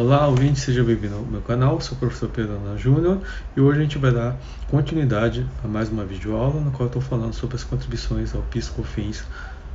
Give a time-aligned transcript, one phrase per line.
[0.00, 1.78] Olá, ouvinte, seja bem-vindo ao meu canal.
[1.78, 3.20] Sou o professor Pedro Ana Júnior
[3.54, 4.34] e hoje a gente vai dar
[4.70, 9.24] continuidade a mais uma videoaula no qual eu estou falando sobre as contribuições ao PIS/COFINS,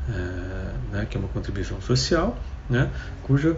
[0.09, 0.13] é,
[0.91, 2.35] né, que é uma contribuição social,
[2.67, 2.89] né,
[3.21, 3.55] cuja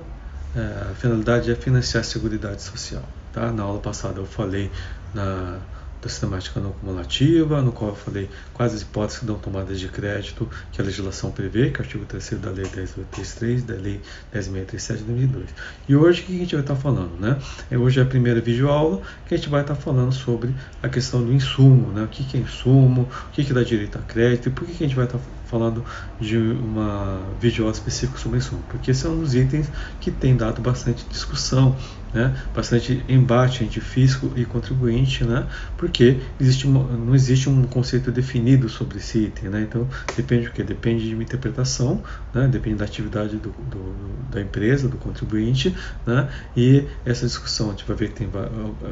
[0.54, 3.04] é, finalidade é financiar a Seguridade Social.
[3.32, 3.50] Tá?
[3.50, 4.70] Na aula passada eu falei
[5.14, 5.60] na
[6.02, 9.88] da sistemática não cumulativa, no qual eu falei quais as hipóteses que dão tomadas de
[9.88, 14.02] crédito que a legislação prevê, que é o artigo 3 da Lei 10.833, da Lei
[14.34, 15.46] 10.637 de 2002.
[15.90, 17.20] E hoje o que a gente vai estar falando?
[17.20, 17.38] Né?
[17.72, 21.24] É, hoje é a primeira videoaula que a gente vai estar falando sobre a questão
[21.24, 22.04] do insumo, né?
[22.04, 24.84] o que é insumo, o que, que dá direito a crédito e por que, que
[24.84, 25.84] a gente vai estar falando
[26.20, 29.70] de uma videoaula específica sobre insumo, porque esse é um dos itens
[30.00, 31.76] que tem dado bastante discussão
[32.14, 35.46] né, bastante embate entre fisco e contribuinte, né,
[35.78, 39.50] porque existe uma, não existe um conceito definido sobre esse item.
[39.50, 40.64] Né, então, depende do que?
[40.64, 46.30] Depende de uma interpretação, né, depende da atividade do, do, da empresa, do contribuinte, né,
[46.56, 48.30] e essa discussão a gente vai ver que tem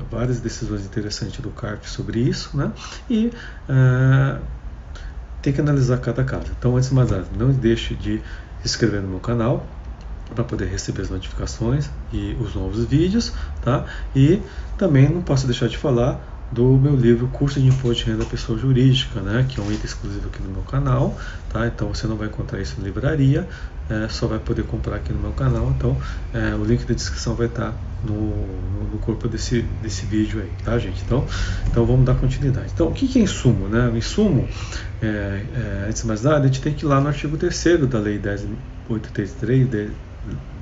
[0.09, 2.71] várias decisões interessantes do CARF sobre isso, né,
[3.09, 3.31] e
[3.69, 4.41] uh,
[5.45, 6.47] tem que analisar cada caso.
[6.57, 9.63] Então, antes de mais nada, não deixe de se inscrever no meu canal,
[10.33, 13.85] para poder receber as notificações e os novos vídeos, tá?
[14.15, 14.41] E
[14.75, 16.19] também não posso deixar de falar
[16.51, 19.71] do meu livro Curso de Imposto de Renda da Pessoa Jurídica, né, que é um
[19.71, 21.17] item exclusivo aqui no meu canal,
[21.49, 21.67] tá?
[21.67, 23.47] Então você não vai encontrar isso na livraria,
[23.89, 25.73] é, só vai poder comprar aqui no meu canal.
[25.75, 25.97] Então
[26.33, 28.47] é, o link da descrição vai estar no,
[28.91, 31.01] no, corpo desse, desse vídeo aí, tá, gente?
[31.03, 31.25] Então,
[31.67, 32.71] então vamos dar continuidade.
[32.73, 33.89] Então, o que, é insumo, né?
[33.89, 34.47] O insumo,
[35.01, 37.87] é, é, antes de mais nada, a gente tem que ir lá no artigo 3
[37.89, 39.89] da Lei 10.833,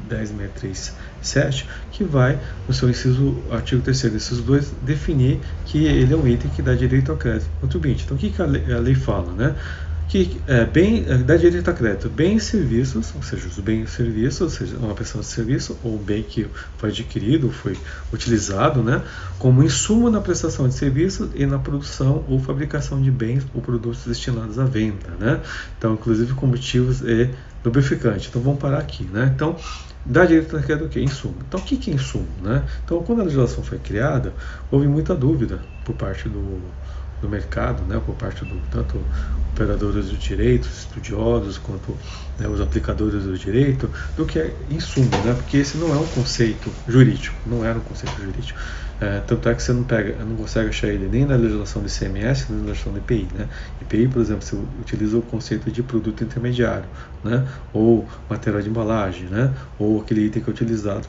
[0.09, 6.27] 10637, que vai, no seu inciso, artigo 3 desses dois, definir que ele é um
[6.27, 8.03] item que dá direito ao crédito contribuinte.
[8.05, 9.31] Então, o que, que a, lei, a lei fala?
[9.33, 9.55] Né?
[10.13, 13.89] que é, bem, é, dá direito a crédito bens e serviços, ou seja, os bens
[13.89, 16.45] e serviços, ou seja, uma prestação de serviço ou um bem que
[16.77, 17.75] foi adquirido, foi
[18.11, 19.01] utilizado, né,
[19.39, 24.05] como insumo na prestação de serviços e na produção ou fabricação de bens ou produtos
[24.05, 25.41] destinados à venda, né.
[25.79, 27.29] Então, inclusive combustíveis e
[27.65, 28.27] lubrificante.
[28.29, 29.31] Então, vamos parar aqui, né.
[29.33, 29.55] Então,
[30.05, 31.01] dá direito a crédito o quê?
[31.01, 31.35] Insumo.
[31.47, 32.63] Então, o que é insumo, né?
[32.83, 34.33] Então, quando a legislação foi criada,
[34.71, 36.61] houve muita dúvida por parte do
[37.23, 38.99] do mercado, né, por parte do tanto
[39.53, 41.97] operadores do direito, estudiosos, quanto
[42.37, 46.07] né, os aplicadores do direito, do que é insumo, né, porque esse não é um
[46.07, 48.59] conceito jurídico, não era um conceito jurídico.
[48.99, 51.87] É, tanto é que você não pega, não consegue achar ele nem na legislação do
[51.87, 53.27] ICMS, nem na legislação do IPI.
[53.33, 53.49] Né?
[53.81, 56.85] IPI, por exemplo, você utiliza o conceito de produto intermediário,
[57.23, 57.45] né?
[57.73, 59.53] ou material de embalagem, né?
[59.77, 61.07] ou aquele item que é utilizado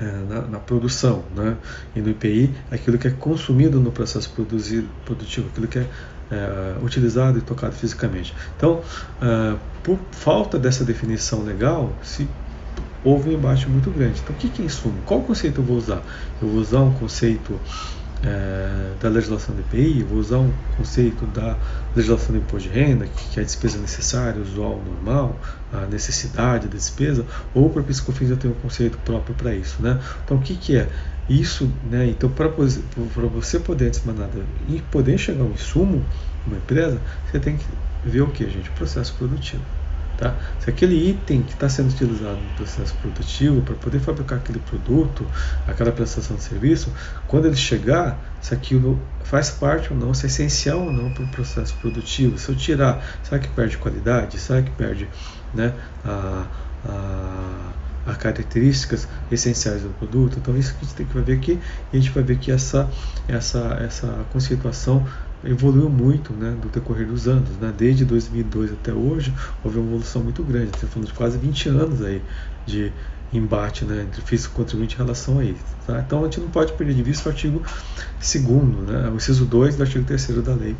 [0.00, 1.56] na, na, produção, né?
[1.94, 5.86] e no IPI aquilo que é consumido no processo produzido, produtivo, aquilo que é,
[6.30, 8.34] é utilizado e tocado fisicamente.
[8.56, 8.82] Então,
[9.22, 12.28] é, por falta dessa definição legal, se
[13.04, 14.20] houve um embate muito grande.
[14.20, 14.96] Então, o que é insumo?
[15.04, 16.02] Qual conceito eu vou usar?
[16.40, 17.60] Eu vou usar um conceito
[18.24, 21.56] é, da legislação do IPI, vou usar um conceito da
[21.94, 25.38] legislação do imposto de renda, que é a despesa necessária, usual, normal,
[25.72, 27.24] a necessidade da despesa,
[27.54, 29.82] ou para PiscoFins eu tenho um conceito próprio para isso.
[29.82, 30.00] Né?
[30.24, 30.88] Então, o que, que é?
[31.28, 32.06] Isso, né?
[32.06, 34.30] então, para você poder, antes de nada,
[34.68, 36.04] e poder chegar a um insumo,
[36.46, 37.64] uma empresa, você tem que
[38.04, 38.70] ver o que, gente?
[38.70, 39.62] Processo produtivo.
[40.16, 40.34] Tá?
[40.60, 45.26] Se aquele item que está sendo utilizado no processo produtivo para poder fabricar aquele produto,
[45.66, 46.92] aquela prestação de serviço,
[47.26, 51.24] quando ele chegar, se aquilo faz parte ou não, se é essencial ou não para
[51.24, 52.38] o processo produtivo.
[52.38, 54.38] Se eu tirar, será que perde qualidade?
[54.38, 55.08] Será que perde
[55.52, 56.46] né, a,
[56.86, 60.38] a, a características essenciais do produto?
[60.38, 61.58] Então isso que a gente tem que ver aqui
[61.92, 62.88] e a gente vai ver que essa,
[63.26, 65.04] essa, essa conceituação
[65.44, 67.50] evoluiu muito né, do decorrer dos anos.
[67.60, 67.72] Né?
[67.76, 69.32] Desde 2002 até hoje,
[69.62, 70.70] houve uma evolução muito grande.
[70.74, 72.22] Estamos falando de quase 20 anos aí
[72.66, 72.92] de
[73.32, 75.64] embate né, entre físico e contribuinte em relação a isso.
[75.86, 76.00] Tá?
[76.00, 77.62] Então a gente não pode perder de vista o artigo
[78.20, 78.34] 2
[78.86, 80.76] né, o inciso 2 do artigo 3 da lei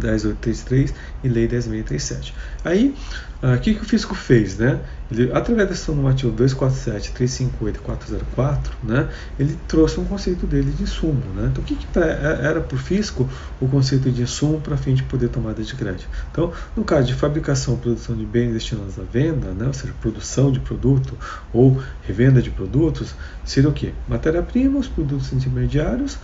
[0.00, 0.92] 10.833
[1.24, 2.32] e Lei 10.637.
[2.64, 2.94] Aí,
[3.40, 4.58] ah, o uh, que, que o fisco fez?
[4.58, 4.80] Né?
[5.10, 9.08] Ele, através da ação normativa 247, 358 e 404, né,
[9.38, 11.22] ele trouxe um conceito dele de insumo.
[11.36, 11.48] Né?
[11.50, 13.28] Então, o que, que é, era para o fisco
[13.60, 16.08] o conceito de insumo para fim de poder tomada de crédito?
[16.32, 19.94] Então, no caso de fabricação e produção de bens destinados à venda, né, ou seja,
[20.00, 21.16] produção de produto
[21.52, 23.14] ou revenda de produtos,
[23.44, 23.94] seria o quê?
[24.08, 26.18] Matéria-prima, os produtos intermediários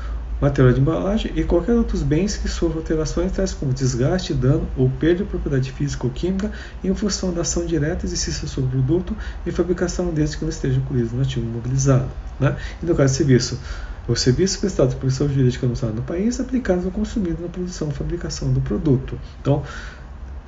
[0.44, 4.90] material de embalagem e qualquer outros bens que sofram alterações tais como desgaste, dano ou
[4.90, 6.52] perda de propriedade física ou química
[6.82, 10.78] em função da ação direta exercício sobre o produto e fabricação desde que não esteja
[10.78, 12.10] incluído no ativo imobilizado.
[12.38, 12.56] Né?
[12.82, 13.58] E no caso de serviço,
[14.06, 17.92] os serviços prestados por pessoa jurídica anunciada no país aplicados ao consumido na produção e
[17.92, 19.18] fabricação do produto.
[19.40, 19.62] Então,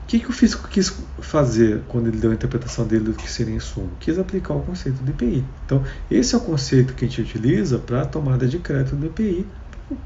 [0.06, 3.28] O que, que o físico quis fazer quando ele deu a interpretação dele do que
[3.28, 3.90] seria insumo?
[3.98, 5.44] Quis aplicar o conceito do IPI.
[5.64, 9.06] Então, esse é o conceito que a gente utiliza para a tomada de crédito do
[9.06, 9.44] IPI,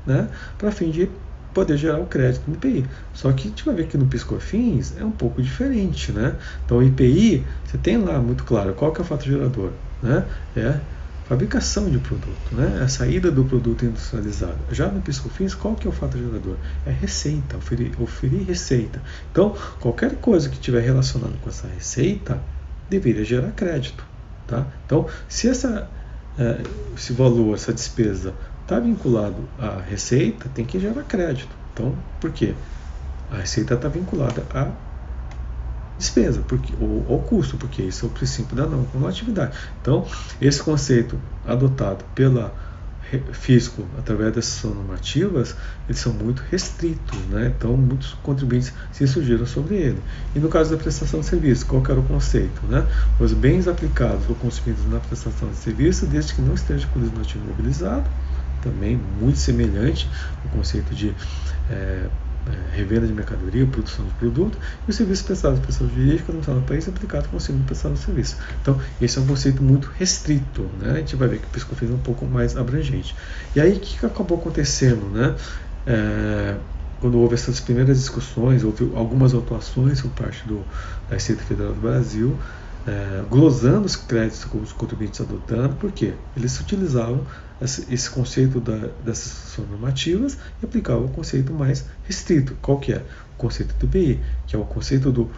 [0.06, 0.28] né,
[0.58, 1.08] para fim de
[1.52, 2.86] poder gerar o crédito no IPI.
[3.12, 6.12] Só que a gente vai ver que no PiscoFins é um pouco diferente.
[6.12, 6.36] Né?
[6.64, 9.72] Então, o IPI, você tem lá muito claro qual que é o fato gerador.
[10.02, 10.24] Né?
[10.56, 10.78] É
[11.30, 12.80] fabricação de produto, né?
[12.82, 14.58] a saída do produto industrializado.
[14.72, 16.56] Já no PiscoFins, qual que é o fato gerador?
[16.84, 19.00] É receita, oferir, oferir receita.
[19.30, 22.42] Então, qualquer coisa que estiver relacionada com essa receita
[22.88, 24.04] deveria gerar crédito.
[24.48, 24.66] Tá?
[24.84, 25.88] Então, se essa,
[26.36, 26.62] é,
[26.96, 28.34] esse valor, essa despesa
[28.70, 31.50] está vinculado à receita, tem que gerar crédito.
[31.74, 32.54] Então, por quê?
[33.32, 34.68] A receita está vinculada à
[35.98, 39.56] despesa, porque, ou ao custo, porque esse é o princípio da não cumulatividade.
[39.82, 40.06] Então,
[40.40, 42.54] esse conceito adotado pela
[43.32, 45.56] fisco através dessas normativas,
[45.88, 47.52] eles são muito restritos, né?
[47.56, 49.98] então muitos contribuintes se surgiram sobre ele.
[50.32, 52.64] E no caso da prestação de serviço, qual era o conceito?
[52.68, 52.86] Né?
[53.18, 57.20] Os bens aplicados ou consumidos na prestação de serviço, desde que não esteja com o
[57.20, 58.08] ativo imobilizado,
[58.62, 60.08] também muito semelhante
[60.44, 61.14] ao conceito de
[61.70, 62.06] é,
[62.46, 66.54] é, revenda de mercadoria, produção de produto, e o serviço prestado por pessoa jurídica no
[66.54, 68.36] no país aplicado como segundo prestado de serviço.
[68.62, 70.92] Então, esse é um conceito muito restrito, né?
[70.92, 73.14] a gente vai ver que o Piscofins é um pouco mais abrangente.
[73.54, 75.06] E aí, o que acabou acontecendo?
[75.10, 75.36] Né?
[75.86, 76.56] É,
[77.00, 80.64] quando houve essas primeiras discussões, houve algumas atuações por parte do,
[81.08, 82.38] da Receita Federal do Brasil,
[82.86, 87.20] é, glosando os créditos que os contribuintes adotando, porque eles utilizavam
[87.60, 92.56] esse, conceito da, dessas normativas e aplicavam o conceito mais restrito.
[92.62, 93.02] Qual que é?
[93.34, 95.30] O conceito do BI, que é o conceito do,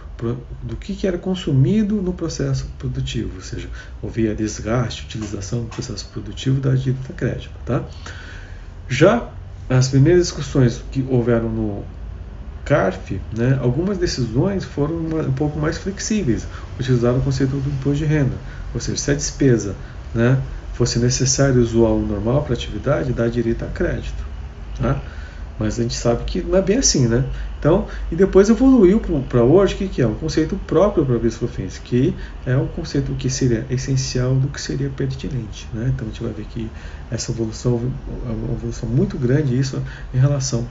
[0.63, 3.69] do que, que era consumido no processo produtivo, ou seja,
[4.03, 7.53] havia desgaste, utilização do processo produtivo da dívida crédito.
[7.65, 7.85] Tá?
[8.89, 9.31] Já
[9.69, 11.85] as primeiras discussões que houveram no
[12.65, 16.47] CARF, né, algumas decisões foram um pouco mais flexíveis,
[16.79, 18.37] utilizaram o conceito do imposto de renda,
[18.73, 19.75] ou seja, se a despesa
[20.15, 20.41] né,
[20.73, 24.25] fosse necessário usar o normal para a atividade, dá direito a crédito.
[24.81, 25.01] Tá?
[25.59, 27.25] Mas a gente sabe que não é bem assim, né?
[27.59, 30.07] Então, e depois evoluiu para hoje, o que, que é?
[30.07, 32.13] Um conceito próprio para Bisfofins, que
[32.45, 35.69] é um conceito que seria essencial do que seria pertinente.
[35.73, 35.93] Né?
[35.95, 36.69] Então a gente vai ver que
[37.09, 37.81] essa evolução
[38.27, 39.81] é uma evolução muito grande isso
[40.13, 40.67] em relação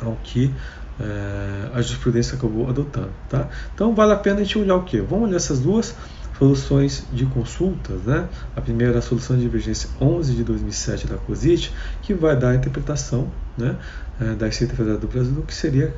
[0.00, 0.54] ao que
[1.00, 3.10] é, a jurisprudência acabou adotando.
[3.28, 3.48] Tá?
[3.74, 5.00] Então vale a pena a gente olhar o que?
[5.00, 5.96] Vamos olhar essas duas
[6.42, 8.02] soluções de consultas.
[8.02, 8.28] Né?
[8.56, 11.72] A primeira é a solução de divergência 11 de 2007 da COSIT,
[12.02, 13.76] que vai dar a interpretação né,
[14.20, 15.94] é, da Receita Federal do Brasil que seria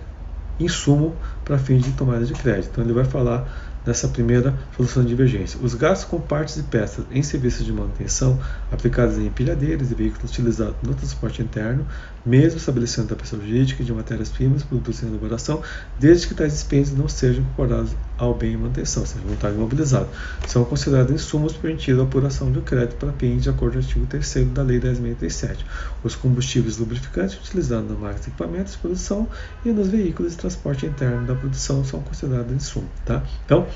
[0.60, 2.68] insumo para fins de tomada de crédito.
[2.72, 3.48] Então ele vai falar
[3.86, 5.58] nessa primeira solução de divergência.
[5.62, 8.38] Os gastos com partes e peças em serviços de manutenção
[8.70, 11.86] aplicados em empilhadeiras e veículos utilizados no transporte interno,
[12.24, 15.62] mesmo estabelecendo a pessoa jurídica de matérias-primas, produtos em elaboração,
[15.98, 20.08] desde que tais despesas não sejam incorporadas ao bem em manutenção, seja, estar imobilizado,
[20.46, 24.06] são considerados insumos permitidos a apuração do crédito para fins de acordo com o artigo
[24.06, 25.58] 3 da Lei 10.637.
[26.02, 29.28] Os combustíveis lubrificantes utilizados nas máquinas de equipamentos de produção
[29.64, 32.90] e nos veículos de transporte interno da produção são considerados insumos.
[33.04, 33.22] Tá?
[33.44, 33.66] Então,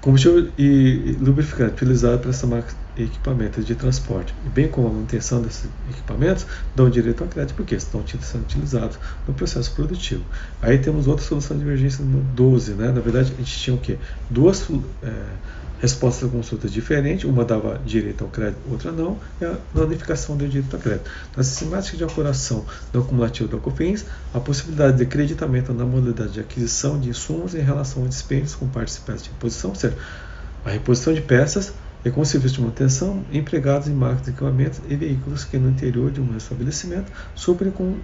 [0.00, 5.40] Combustível e lubrificante utilizado para essa marca de equipamentos de transporte, bem como a manutenção
[5.40, 10.24] desses equipamentos, dão direito a crédito porque estão sendo utilizados no processo produtivo.
[10.60, 12.90] Aí temos outra solução de divergência no 12, né?
[12.90, 13.98] na verdade a gente tinha o quê?
[14.28, 14.68] Duas
[15.02, 15.12] é,
[15.80, 20.48] resposta à consulta diferente, uma dava direito ao crédito, outra não, e a notificação deu
[20.48, 21.08] direito ao crédito.
[21.36, 26.40] Na sistemática de apuração não cumulativa da COFINS, a possibilidade de acreditamento na modalidade de
[26.40, 29.96] aquisição de insumos em relação a despesas com participantes de reposição, ou seja,
[30.64, 31.72] a reposição de peças
[32.04, 36.20] e com serviço de manutenção empregados em máquinas, equipamentos e veículos que no interior de
[36.20, 37.96] um estabelecimento suprem com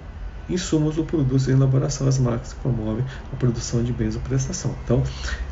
[0.49, 4.75] insumos ou produtos em elaboração as marcas que promovem a produção de bens ou prestação.
[4.85, 5.03] Então,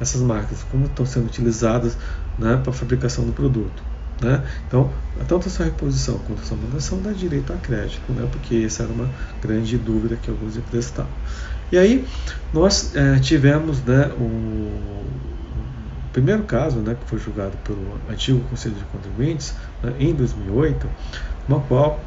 [0.01, 1.97] essas marcas, como estão sendo utilizadas
[2.39, 3.83] né, para a fabricação do produto.
[4.21, 4.45] Né?
[4.69, 4.91] Então,
[5.27, 8.29] tanto essa reposição quanto essa manutenção dá direito a crédito, né?
[8.31, 9.09] porque essa era uma
[9.41, 11.11] grande dúvida que alguns empresas estavam.
[11.73, 12.07] E aí,
[12.53, 15.03] nós é, tivemos né, o,
[16.13, 20.89] primeiro caso, né, que foi julgado pelo antigo Conselho de Contribuintes, né, em 2008,
[21.49, 22.01] no qual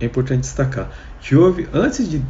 [0.00, 0.90] é importante destacar
[1.20, 2.22] que houve, antes de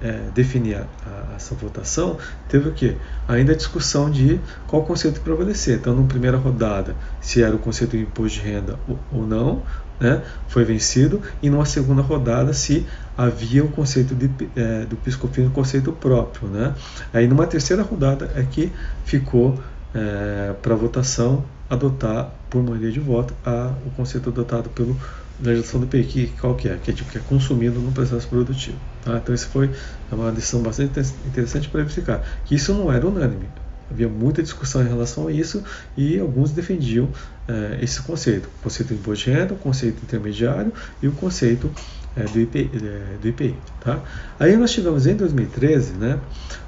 [0.00, 2.16] é, definir a, a, essa votação,
[2.48, 2.96] teve o que?
[3.26, 5.78] Ainda a discussão de qual conceito prevalecer.
[5.78, 9.62] Então, na primeira rodada, se era o conceito de imposto de renda ou, ou não,
[9.98, 15.48] né, foi vencido e numa segunda rodada se havia o conceito de, é, do piscofins,
[15.48, 16.48] um conceito próprio.
[16.48, 16.72] Né?
[17.12, 18.72] Aí numa terceira rodada é que
[19.04, 19.58] ficou
[19.92, 24.96] é, para votação adotar por maioria de voto a, o conceito adotado pelo
[25.40, 26.76] legislação do que qual que é?
[26.76, 28.78] Que é, tipo, que é consumido no processo produtivo.
[29.04, 29.18] Tá?
[29.18, 29.70] Então isso foi
[30.10, 33.48] uma lição bastante interessante para verificar que isso não era unânime.
[33.90, 35.62] Havia muita discussão em relação a isso
[35.96, 37.08] e alguns defendiam
[37.48, 41.70] eh, esse conceito, o conceito de imposto de renda, o conceito intermediário e o conceito
[42.14, 43.56] eh, do, IPI, eh, do IPI.
[43.80, 43.98] Tá?
[44.38, 46.20] Aí nós tivemos em 2013 né,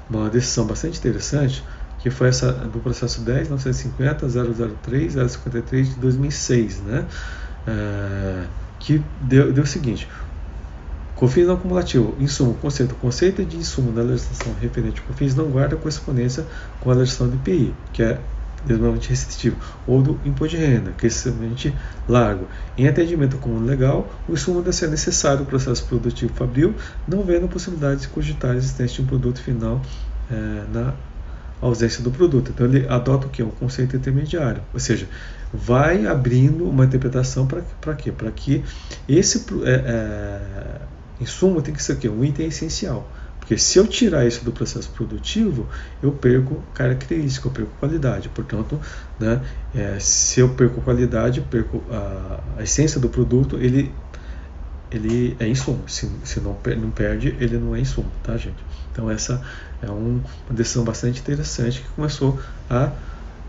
[0.09, 1.63] uma decisão bastante interessante,
[1.99, 4.27] que foi essa do processo 10, 950,
[4.81, 7.05] 003, 053 de 2006, né,
[8.81, 10.07] que deu, deu o seguinte,
[11.15, 12.95] COFINS não cumulativo, insumo, conceito.
[12.95, 16.45] Conceito de insumo da legislação referente ao COFINS não guarda correspondência
[16.79, 18.19] com a legislação do IPI, que é
[18.57, 21.73] extremamente restritivo, ou do imposto de renda, que é extremamente
[22.09, 22.47] largo.
[22.75, 26.73] Em atendimento comum legal, o insumo deve ser necessário ao processo produtivo fabril,
[27.07, 29.79] não vendo possibilidade de cogitar a existência de um produto final
[30.31, 30.93] é, na
[31.61, 32.51] ausência do produto.
[32.53, 33.43] Então ele adota o que?
[33.43, 35.07] Um conceito intermediário, ou seja,
[35.53, 38.11] vai abrindo uma interpretação para quê?
[38.11, 38.63] Para que
[39.07, 40.81] esse é, é,
[41.21, 42.09] Insumo tem que ser o quê?
[42.09, 43.07] Um item essencial.
[43.39, 45.67] Porque se eu tirar isso do processo produtivo,
[46.01, 48.29] eu perco característica, eu perco qualidade.
[48.29, 48.79] Portanto,
[49.19, 49.41] né,
[49.75, 53.91] é, se eu perco qualidade, perco a, a, essência do produto, ele,
[54.91, 55.87] ele é insumo.
[55.87, 58.57] Se, se não, não perde, ele não é insumo, tá, gente?
[58.91, 59.41] Então, essa
[59.81, 62.91] é um, uma decisão bastante interessante que começou a,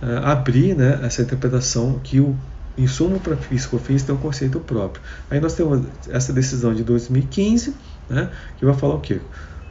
[0.01, 2.37] a abrir né, essa interpretação que o
[2.79, 5.03] insumo para piscofins tem um conceito próprio.
[5.31, 7.75] Aí nós temos essa decisão de 2015,
[8.09, 9.21] né, que vai falar o quê?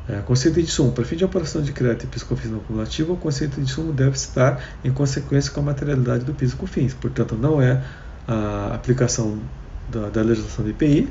[0.09, 0.91] É, conceito de insumo.
[0.91, 4.15] Para fim de operação de crédito e piscofins não cumulativo, o conceito de insumo deve
[4.15, 6.93] estar em consequência com a materialidade do piscofins.
[6.93, 7.81] Portanto, não é
[8.27, 9.39] a aplicação
[9.89, 11.09] da, da legislação do IPI,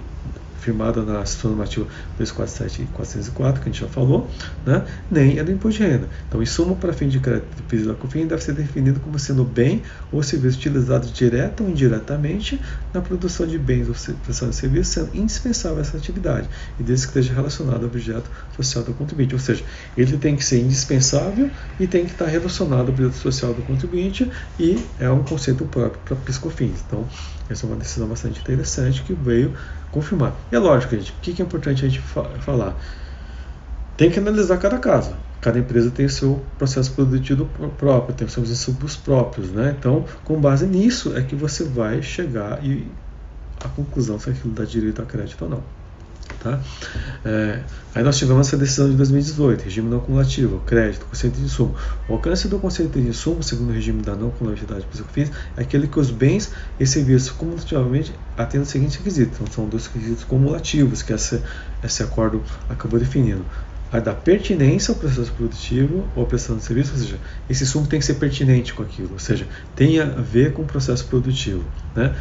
[0.61, 1.87] firmada na Sistema Normativa
[2.19, 4.29] 247 e 404, que a gente já falou,
[4.65, 4.85] né?
[5.11, 6.09] nem é do imposto de renda.
[6.29, 7.47] Então, insumo para fim de crédito
[7.87, 12.61] da COFINS deve ser definido como sendo bem ou serviço utilizado direta ou indiretamente
[12.93, 16.49] na produção de bens ou prestação de serviços, sendo indispensável essa atividade,
[16.79, 19.35] e desde que esteja relacionado ao objeto social do contribuinte.
[19.35, 19.65] Ou seja,
[19.97, 24.31] ele tem que ser indispensável e tem que estar relacionado ao objeto social do contribuinte,
[24.59, 26.85] e é um conceito próprio para PIS-COFINS.
[26.87, 27.07] Então,
[27.53, 29.55] essa é uma decisão bastante interessante que veio
[29.91, 30.35] confirmar.
[30.51, 32.77] E é lógico, gente, o que é importante a gente falar?
[33.97, 35.15] Tem que analisar cada caso.
[35.41, 37.47] Cada empresa tem o seu processo produtivo
[37.79, 39.75] próprio, tem os seus insumos próprios, né?
[39.79, 42.87] Então, com base nisso é que você vai chegar e
[43.65, 45.80] a conclusão se aquilo dá direito a crédito ou não.
[46.39, 46.61] Tá?
[47.25, 47.61] É,
[47.95, 51.75] aí nós tivemos essa decisão de 2018, regime não acumulativo, crédito, conceito de insumo.
[52.09, 55.87] O alcance do conceito de insumo, segundo o regime da não cumulatividade psicofins, é aquele
[55.87, 59.39] que os bens e serviços cumulativamente atendem os seguintes requisitos.
[59.41, 61.43] Então, são dois requisitos cumulativos que esse,
[61.83, 63.45] esse acordo acabou definindo.
[63.93, 67.19] A da pertinência ao processo produtivo ou à prestação de serviço, ou seja,
[67.49, 70.65] esse insumo tem que ser pertinente com aquilo, ou seja, tem a ver com o
[70.65, 71.65] processo produtivo.
[71.95, 72.15] Né?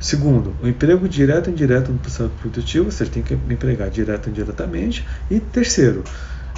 [0.00, 4.30] Segundo, o emprego direto e indireto no processo produtivo, você tem que empregar direto e
[4.30, 5.06] indiretamente.
[5.30, 6.02] E terceiro,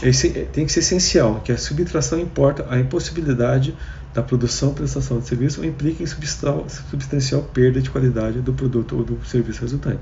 [0.01, 3.77] esse tem que ser essencial, que a subtração importa a impossibilidade
[4.15, 9.05] da produção ou prestação de serviço implica em substancial perda de qualidade do produto ou
[9.05, 10.01] do serviço resultante.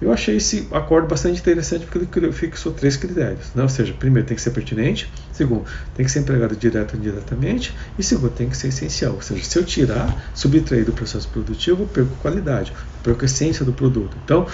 [0.00, 3.46] Eu achei esse acordo bastante interessante porque ele fixou três critérios.
[3.54, 3.62] Né?
[3.62, 7.74] Ou seja, primeiro tem que ser pertinente, segundo, tem que ser empregado direto ou indiretamente,
[7.98, 9.14] e segundo, tem que ser essencial.
[9.14, 13.64] Ou seja, se eu tirar, subtrair do processo produtivo, eu perco qualidade, perco a essência
[13.64, 14.16] do produto.
[14.22, 14.46] Então,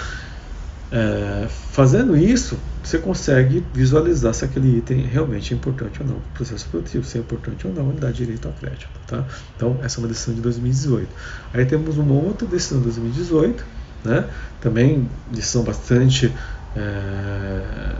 [0.93, 6.15] é, fazendo isso, você consegue visualizar se aquele item realmente é importante ou não.
[6.15, 8.87] O processo produtivo, se é importante ou não, ele dá direito ao crédito.
[9.07, 9.25] Tá?
[9.55, 11.09] Então, essa é uma decisão de 2018.
[11.53, 14.25] Aí temos uma outra decisão de 2018 né?
[14.61, 16.31] Também decisão bastante
[16.75, 17.95] é,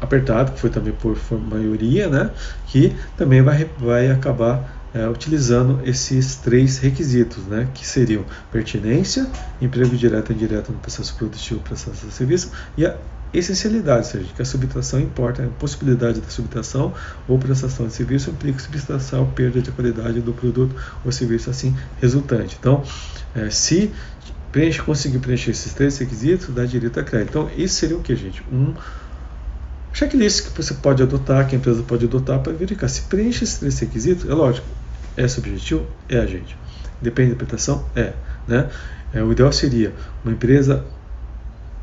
[0.00, 2.30] apertada, que foi também por, por, maioria, né?
[2.66, 7.68] Que também vai, vai acabar é, utilizando esses três requisitos, né?
[7.72, 9.26] Que seriam pertinência,
[9.60, 12.96] emprego direto e indireto no processo produtivo, processo de serviço e a
[13.32, 16.92] essencialidade, ou seja, que a subtração importa, a possibilidade da subtração
[17.28, 22.56] ou prestação de serviço implica subtração, perda de qualidade do produto ou serviço assim resultante.
[22.58, 22.82] Então,
[23.34, 23.92] é, se
[24.50, 27.30] preenche, conseguir preencher esses três requisitos, dá direito a crédito.
[27.30, 28.42] Então, isso seria o que, gente?
[28.52, 28.74] Um
[29.92, 33.58] checklist que você pode adotar, que a empresa pode adotar para verificar se preenche esses
[33.58, 34.28] três requisitos.
[34.28, 34.66] É lógico,
[35.20, 35.86] é subjetivo?
[36.08, 36.56] É a gente.
[37.00, 37.84] Depende da interpretação?
[37.94, 38.12] É.
[38.46, 38.68] Né?
[39.12, 39.92] É, o ideal seria
[40.24, 40.84] uma empresa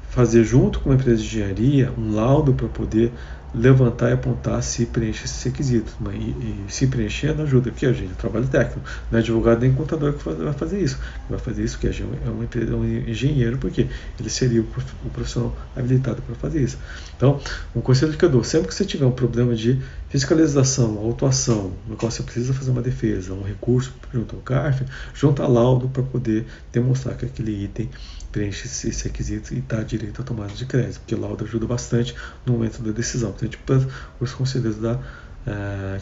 [0.09, 3.11] fazer junto com uma empresa de engenharia um laudo para poder
[3.53, 5.93] levantar e apontar se preenche esses requisitos.
[6.13, 7.69] E, e se preenchendo, ajuda.
[7.69, 8.81] Aqui a gente, trabalho técnico.
[9.11, 10.99] Não é advogado nem contador que vai fazer isso.
[11.29, 13.87] Vai fazer isso que a gente é um, é um engenheiro, porque
[14.19, 16.77] ele seria o profissional habilitado para fazer isso.
[17.15, 17.39] Então,
[17.75, 21.95] um conselho que eu dou: sempre que você tiver um problema de fiscalização, autuação, no
[21.95, 26.45] qual você precisa fazer uma defesa, um recurso junto ao CARF, junta laudo para poder
[26.71, 27.89] demonstrar que aquele item
[28.31, 32.53] preenche esses requisitos e dá direito à tomada de crédito, porque laudo ajuda bastante no
[32.53, 33.31] momento da decisão,
[33.65, 33.81] para
[34.19, 34.99] os conselheiros da, uh,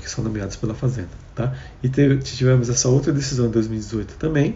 [0.02, 1.10] que são nomeados pela Fazenda.
[1.34, 1.54] Tá?
[1.84, 4.56] E tivemos essa outra decisão em 2018 também,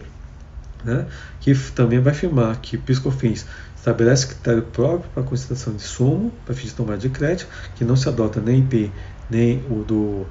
[0.84, 1.06] né,
[1.40, 3.44] que também vai afirmar que o PiscoFins
[3.76, 7.84] estabelece critério próprio para a consideração de sumo para fins de tomada de crédito, que
[7.84, 8.90] não se adota nem IP
[9.28, 10.26] nem o do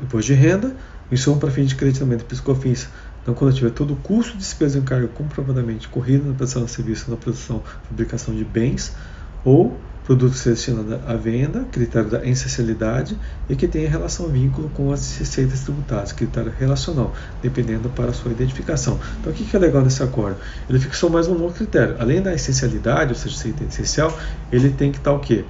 [0.00, 0.74] imposto de renda,
[1.10, 2.88] o insumo para fins de creditamento PiscoFins
[3.28, 6.70] então, quando tiver todo o custo de despesa e encargo comprovadamente corrido na prestação de
[6.70, 8.96] serviço na produção e fabricação de bens
[9.44, 9.78] ou
[10.08, 13.14] produto destinado à venda, critério da essencialidade
[13.46, 18.32] e que tenha relação vínculo com as receitas tributárias, critério relacional, dependendo para a sua
[18.32, 18.98] identificação.
[19.20, 20.38] Então, o que é legal nesse acordo?
[20.66, 21.94] Ele fixou mais um novo critério.
[21.98, 24.18] Além da essencialidade, ou seja, receita essencial,
[24.50, 25.44] ele tem que estar o quê?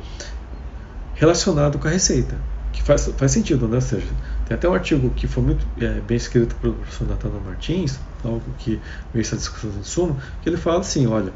[1.15, 2.35] Relacionado com a receita,
[2.73, 3.77] que faz, faz sentido, né?
[3.77, 4.09] Ou seja,
[4.49, 8.43] tem até um artigo que foi muito é, bem escrito pelo professor Nathanael Martins, algo
[8.59, 8.81] que
[9.15, 11.33] veio essa discussão em suma, que ele fala assim, olha,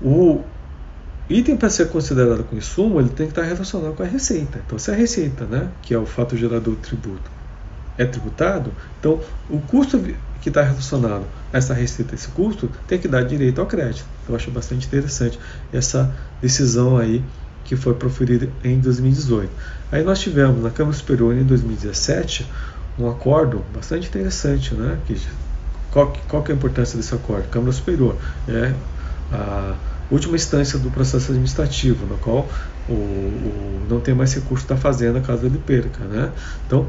[0.00, 0.42] o
[1.30, 4.60] item para ser considerado como insumo, ele tem que estar relacionado com a receita.
[4.66, 7.30] Então, se a receita, né, que é o fato gerador do tributo,
[7.96, 10.02] é tributado, então o custo
[10.40, 14.04] que está relacionado a essa receita, esse custo, tem que dar direito ao crédito.
[14.28, 15.38] Eu acho bastante interessante
[15.72, 17.22] essa decisão aí
[17.64, 19.50] que foi proferida em 2018.
[19.92, 22.46] Aí nós tivemos na Câmara Superior em 2017
[22.98, 24.98] um acordo bastante interessante, né?
[25.06, 25.20] Que,
[25.90, 27.48] qual, qual que é a importância desse acordo?
[27.48, 28.16] Câmara Superior
[28.48, 28.72] é
[29.32, 29.76] a
[30.10, 32.48] última instância do processo administrativo, no qual
[32.88, 36.32] o, o não tem mais recurso da fazenda caso ele perca, né?
[36.66, 36.86] Então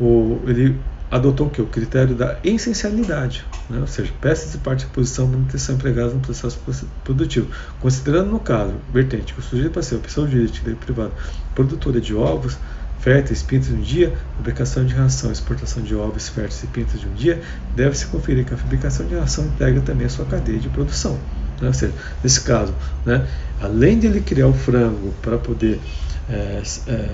[0.00, 0.78] o, ele
[1.10, 1.62] adotou o que?
[1.62, 3.78] O critério da essencialidade, né?
[3.78, 6.58] ou seja, peças e partes de posição manutenção empregadas no processo
[7.04, 7.48] produtivo.
[7.80, 11.12] Considerando no caso, vertente, que o sujeito parceiro, pessoa jurídica e privada,
[11.54, 12.58] produtora de ovos,
[12.98, 17.06] férteis, pintos de um dia, fabricação de ração, exportação de ovos, férteis e pintos de
[17.06, 17.40] um dia,
[17.76, 21.16] deve-se conferir que a fabricação de ração integra também a sua cadeia de produção.
[21.60, 21.68] Né?
[21.68, 23.26] Ou seja, nesse caso, né,
[23.60, 25.80] além de ele criar o frango para poder
[26.28, 27.08] é, é,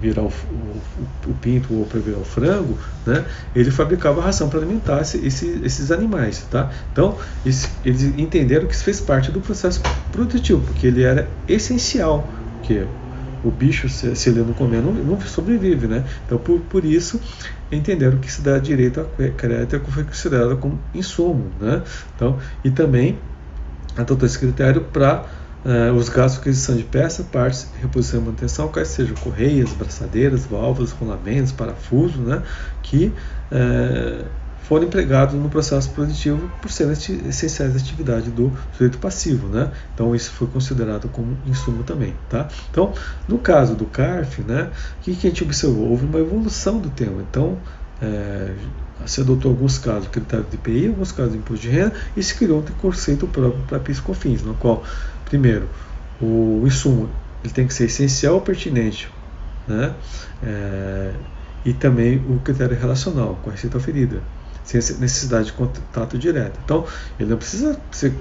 [0.00, 4.60] virar o, o, o, pinto ou para virar o frango, né, ele fabricava ração para
[4.60, 6.46] alimentar esse, esse, esses animais.
[6.50, 6.70] Tá?
[6.92, 7.68] Então, eles,
[8.16, 9.80] entenderam que isso fez parte do processo
[10.12, 12.28] produtivo, porque ele era essencial.
[12.58, 12.84] Porque
[13.44, 15.86] o bicho, se, se ele não comer, não, não, sobrevive.
[15.86, 16.04] Né?
[16.26, 17.20] Então, por, por isso,
[17.70, 21.50] entenderam que se dá direito a crédito foi considerado como insumo.
[21.60, 21.82] Né?
[22.14, 23.18] Então, e também
[24.02, 25.24] adotou esse critério para
[25.64, 30.46] Uh, os gastos de aquisição de peças, partes, reposição e manutenção, quais sejam correias, braçadeiras,
[30.46, 32.44] válvulas, rolamentos, parafusos, né,
[32.80, 33.12] que
[33.50, 34.24] uh,
[34.68, 39.48] foram empregados no processo produtivo por serem essenciais à atividade do sujeito passivo.
[39.48, 39.70] Né?
[39.94, 42.14] Então, isso foi considerado como insumo também.
[42.28, 42.48] Tá?
[42.70, 42.92] Então,
[43.26, 45.88] no caso do CARF, né, o que, que a gente observou?
[45.88, 47.22] Houve uma evolução do tema.
[47.28, 47.56] Então,
[48.02, 48.52] é,
[49.06, 52.34] se adotou alguns casos critério de IPI, alguns casos de imposto de renda, e se
[52.34, 54.82] criou um conceito próprio para PIS/COFINS, no qual,
[55.24, 55.68] primeiro,
[56.20, 57.08] o insumo
[57.44, 59.08] ele tem que ser essencial ou pertinente,
[59.66, 59.94] né?
[60.42, 61.12] É,
[61.64, 64.22] e também o critério relacional com a receita oferida,
[64.64, 66.58] sem necessidade de contato direto.
[66.64, 66.86] Então,
[67.18, 68.12] ele não precisa ser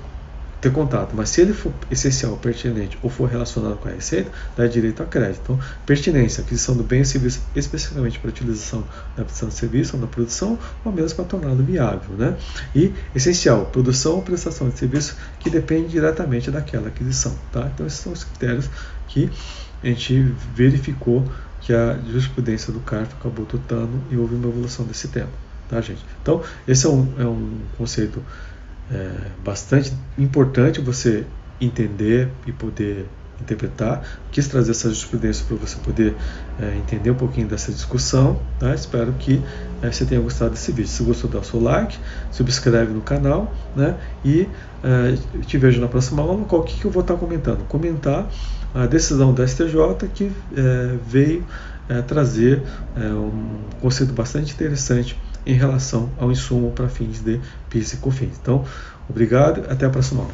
[0.59, 4.65] ter contato, mas se ele for essencial, pertinente ou for relacionado com a receita, dá
[4.65, 5.41] direito a crédito.
[5.43, 8.83] Então, pertinência, aquisição do bem e serviço especificamente para utilização
[9.15, 12.15] na prestação de serviço ou na produção, ou mesmo para torná-lo viável.
[12.17, 12.35] Né?
[12.75, 17.35] E essencial, produção ou prestação de serviço que depende diretamente daquela aquisição.
[17.51, 17.69] Tá?
[17.73, 18.69] Então, esses são os critérios
[19.07, 19.29] que
[19.83, 21.23] a gente verificou
[21.61, 25.29] que a jurisprudência do CARF acabou totando e houve uma evolução desse tema.
[25.69, 26.03] Tá, gente?
[26.21, 28.23] Então, esse é um, é um conceito
[28.91, 29.11] é
[29.43, 31.25] bastante importante você
[31.59, 33.07] entender e poder
[33.41, 34.03] interpretar.
[34.31, 36.15] Quis trazer essa jurisprudência para você poder
[36.59, 38.39] é, entender um pouquinho dessa discussão.
[38.59, 38.73] Tá?
[38.73, 39.41] Espero que
[39.81, 40.89] é, você tenha gostado desse vídeo.
[40.89, 41.97] Se gostou, dá o seu like,
[42.31, 43.95] subscreve no canal né?
[44.23, 44.47] e
[44.83, 46.45] é, te vejo na próxima aula.
[46.45, 47.65] Qual que, que eu vou estar comentando?
[47.67, 48.27] Comentar
[48.73, 51.45] a decisão da STJ que é, veio
[51.89, 52.61] é, trazer
[52.95, 55.17] é, um conceito bastante interessante
[55.47, 58.37] em relação ao insumo para fins de PIS e COFINS.
[58.41, 58.65] Então,
[59.09, 60.33] obrigado, até a próxima aula.